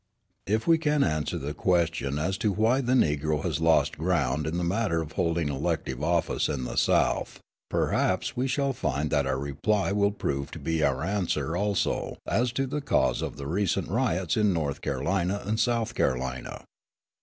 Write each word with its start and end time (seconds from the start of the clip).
If 0.47 0.65
we 0.65 0.79
can 0.79 1.03
answer 1.03 1.37
the 1.37 1.53
question 1.53 2.17
as 2.17 2.35
to 2.39 2.51
why 2.51 2.81
the 2.81 2.93
Negro 2.95 3.43
has 3.43 3.59
lost 3.61 3.99
ground 3.99 4.47
in 4.47 4.57
the 4.57 4.63
matter 4.63 4.99
of 4.99 5.11
holding 5.11 5.47
elective 5.49 6.01
office 6.03 6.49
in 6.49 6.63
the 6.63 6.75
South, 6.75 7.39
perhaps 7.69 8.35
we 8.35 8.47
shall 8.47 8.73
find 8.73 9.11
that 9.11 9.27
our 9.27 9.37
reply 9.37 9.91
will 9.91 10.09
prove 10.09 10.49
to 10.53 10.59
be 10.59 10.81
our 10.81 11.03
answer 11.03 11.55
also 11.55 12.17
as 12.25 12.51
to 12.53 12.65
the 12.65 12.81
cause 12.81 13.21
of 13.21 13.37
the 13.37 13.45
recent 13.45 13.89
riots 13.89 14.35
in 14.35 14.51
North 14.53 14.81
Carolina 14.81 15.43
and 15.45 15.59
South 15.59 15.93
Carolina. 15.93 16.65